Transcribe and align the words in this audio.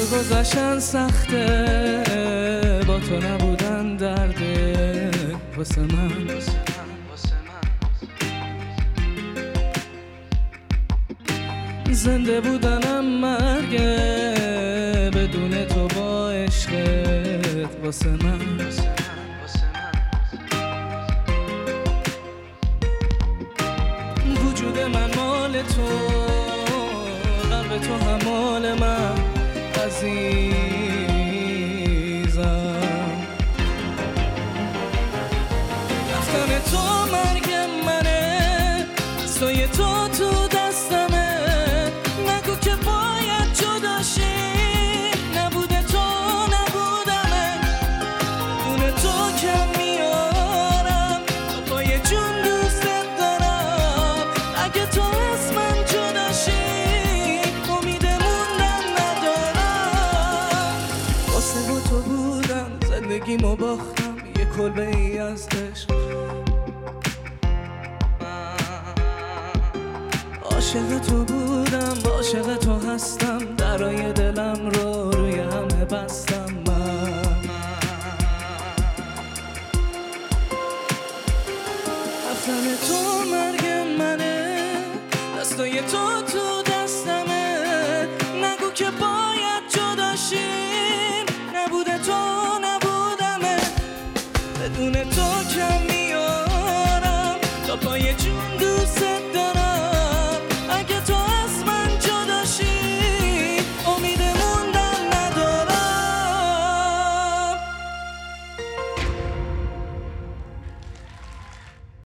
قشن 0.00 0.78
سخته 0.78 2.02
با 2.86 2.98
تو 2.98 3.16
نبودن 3.16 3.96
درده 3.96 5.10
واسه 5.56 5.80
من. 5.80 6.10
زنده 11.90 12.40
بودنم 12.40 13.04
مرگه 13.20 13.90
بدون 15.14 15.64
تو 15.64 15.88
با 15.88 16.30
عشقت. 16.30 17.68
واسه 17.84 18.08
من. 18.08 18.40
وجود 24.36 24.78
من 24.78 25.14
مال 25.16 25.62
تو 25.62 25.88
قلب 27.50 27.78
تو 27.78 27.94
هم 27.94 28.18
مال 28.24 28.78
من. 28.78 29.23
عزیزم 29.85 30.49
تو 61.80 62.02
بودم 62.02 62.70
زندگیمو 62.88 63.56
باختم 63.56 64.16
یه 64.38 64.44
کلبه 64.56 64.96
ای 64.96 65.18
از 65.18 65.48
عشق. 65.48 65.90
عاشق 70.42 70.98
تو 70.98 71.24
بودم 71.24 72.10
عاشق 72.10 72.56
تو 72.56 72.72
هستم 72.90 73.38
درای 73.56 74.12
دلم 74.12 74.70
رو 74.70 75.10
روی 75.10 75.38
همه 75.38 75.84
بستم 75.84 76.46
من. 76.66 77.24
رفتن 82.30 82.86
تو 82.88 83.24
مرگ 83.30 83.66
منه 83.98 84.74
دستای 85.40 85.82
تو 85.82 86.03
بدون 94.74 94.92
تو 94.92 95.44
کم 95.54 95.93